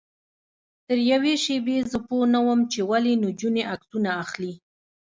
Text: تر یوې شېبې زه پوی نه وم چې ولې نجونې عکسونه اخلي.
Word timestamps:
تر 0.87 0.97
یوې 1.11 1.33
شېبې 1.43 1.77
زه 1.91 1.97
پوی 2.07 2.23
نه 2.33 2.39
وم 2.45 2.59
چې 2.71 2.79
ولې 2.89 3.13
نجونې 3.25 3.63
عکسونه 3.73 4.09
اخلي. 4.23 4.53